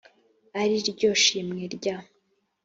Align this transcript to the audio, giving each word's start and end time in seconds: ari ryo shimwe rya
ari 0.61 0.75
ryo 0.93 1.11
shimwe 1.23 1.63
rya 1.75 1.95